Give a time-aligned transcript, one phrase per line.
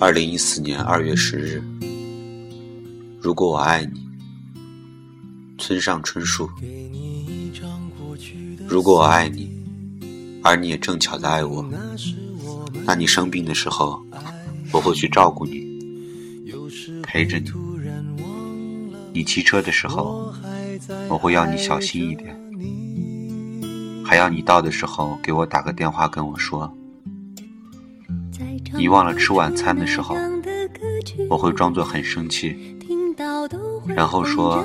[0.00, 1.60] 二零一四年二月十日，
[3.20, 4.00] 如果我爱你，
[5.58, 6.48] 村上春树。
[8.68, 9.50] 如果我爱你，
[10.44, 11.68] 而你也正巧在爱我，
[12.84, 14.00] 那你生病的时候，
[14.72, 15.66] 我会去照顾你，
[17.02, 17.50] 陪着你。
[19.12, 20.32] 你骑车的时候，
[21.08, 22.40] 我会要你小心一点，
[24.04, 26.72] 还要你到的时候给我打个电话跟我说。
[28.78, 30.14] 你忘了吃晚餐的时候，
[31.28, 32.76] 我会装作很生气，
[33.88, 34.64] 然后说：“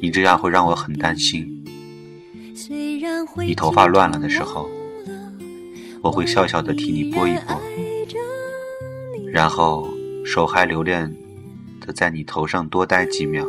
[0.00, 1.64] 你这样会让我很担心。”
[3.38, 4.68] 你头发乱了的时候，
[6.02, 7.58] 我会笑笑的替你拨一拨，
[9.32, 9.88] 然后
[10.22, 11.10] 手还留恋
[11.80, 13.46] 的在你头上多待几秒。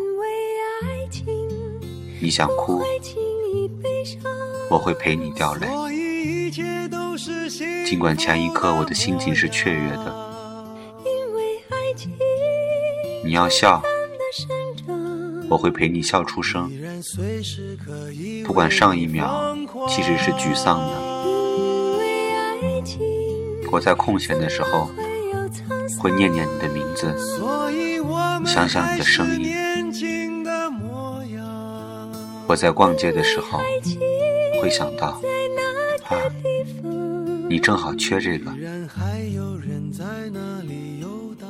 [2.22, 2.82] 你想哭，
[4.70, 5.68] 我会陪你掉泪。
[6.50, 10.16] 尽管前一刻我的心情是雀跃的，
[13.24, 13.82] 你要笑，
[15.50, 16.72] 我会陪你笑出声。
[18.46, 19.58] 不管上一秒
[19.90, 20.94] 其实是沮丧的，
[23.72, 24.90] 我在空闲的时候
[26.00, 27.14] 会念念你的名字，
[28.46, 29.54] 想想你的声音。
[32.48, 33.60] 我在逛街的时候
[34.62, 35.22] 会想到。
[36.10, 36.18] 啊
[37.50, 38.52] 你正好缺这个。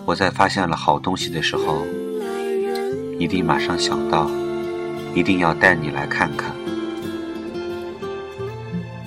[0.06, 1.86] 我在发现了好东西的时候，
[3.20, 4.30] 一定马上想到，
[5.14, 6.56] 一定要带你来看看。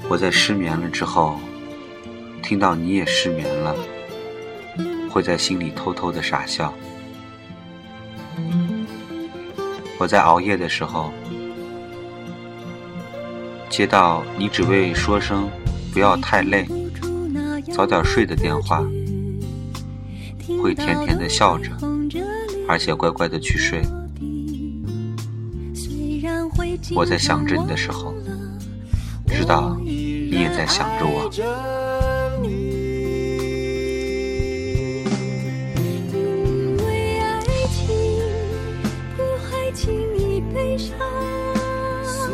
[0.08, 1.38] 我在失眠了之后，
[2.42, 3.74] 听到你也失眠了，
[5.08, 6.72] 会在心里偷偷的傻笑。
[9.98, 11.12] 我在熬夜的时候，
[13.70, 15.48] 接到你只为说声
[15.92, 16.66] 不要太累。
[17.72, 18.84] 早点睡的电话，
[20.60, 21.70] 会甜甜的笑着，
[22.68, 23.80] 而且乖乖的去睡。
[26.94, 28.12] 我在想着你的时候，
[29.28, 31.30] 知道你也在想着我。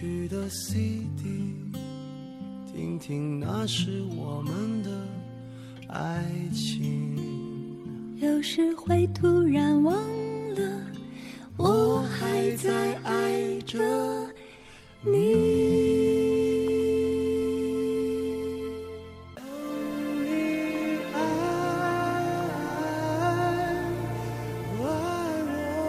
[0.00, 1.54] 去的 CD，
[2.72, 4.90] 听听那是我们的
[5.88, 6.24] 爱
[6.54, 7.18] 情。
[8.16, 9.94] 有时会突然忘
[10.54, 10.62] 了，
[11.58, 13.78] 我还在爱着
[15.02, 15.12] 你。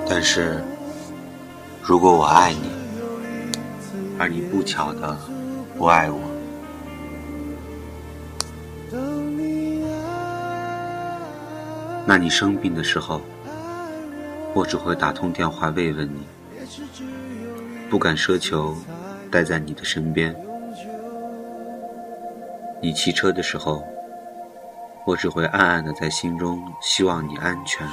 [0.10, 0.62] 但是，
[1.82, 2.81] 如果我爱你。
[4.22, 5.18] 而你不巧的
[5.76, 6.20] 不爱我，
[12.06, 13.20] 那你生病的时候，
[14.54, 16.28] 我只会打通电话慰问你，
[17.90, 18.78] 不敢奢求
[19.32, 20.36] 待在你的身边。
[22.80, 23.84] 你骑车的时候，
[25.08, 27.88] 我只会暗暗的在心中希望你安全。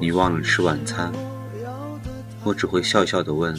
[0.00, 1.12] 你忘了吃晚餐。
[2.44, 3.56] 我只会笑笑的问：“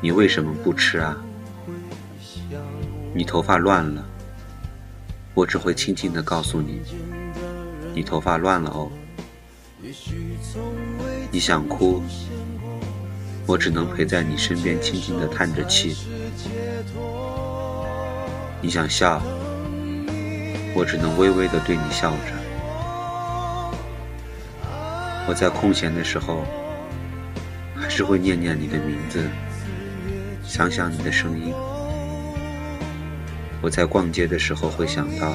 [0.00, 1.16] 你为什么不吃啊？”
[3.12, 4.04] 你头发乱了，
[5.34, 6.80] 我只会轻轻的告诉你
[7.92, 8.88] ：“你头发乱了哦。”
[11.32, 12.00] 你想哭，
[13.44, 15.96] 我只能陪在你身边，轻轻的叹着气。
[18.60, 19.20] 你想笑，
[20.76, 22.32] 我只能微微的对你笑着。
[25.26, 26.44] 我在空闲的时候。
[27.94, 29.30] 还是会念念你的名字，
[30.42, 31.54] 想想你的声音。
[33.62, 35.32] 我在逛街的时候会想到，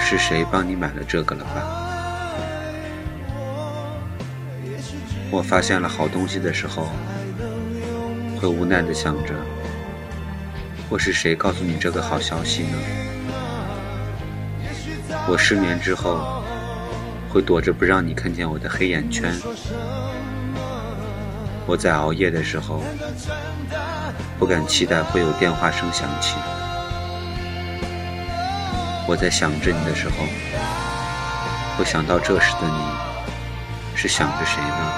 [0.00, 1.60] 是谁帮你买了这个了吧？
[5.30, 6.88] 我发现了好东西的时候，
[8.40, 9.34] 会无奈的想着，
[10.88, 12.78] 或是谁告诉你这个好消息呢？
[15.28, 16.42] 我失眠之后，
[17.34, 19.34] 会躲着不让你看见我的黑眼圈。
[21.66, 22.80] 我在熬夜的时候，
[24.38, 26.36] 不敢期待会有电话声响起。
[29.08, 30.14] 我在想着你的时候，
[31.76, 34.92] 会想到这时的你，是想着谁呢？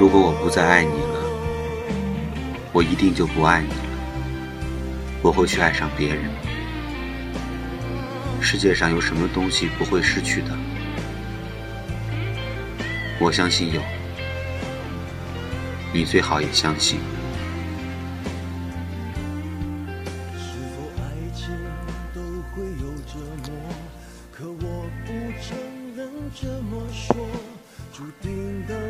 [0.00, 1.20] 如果我不再爱你了，
[2.72, 3.74] 我一定就不爱你了。
[5.22, 6.24] 我会去爱上别人。
[8.40, 10.48] 世界上有什么东西不会失去的？
[13.20, 13.80] 我相信有，
[15.92, 16.98] 你最好也相信。
[24.32, 25.56] 可我不承
[25.96, 27.14] 认这么说，
[27.92, 28.81] 注定等待你。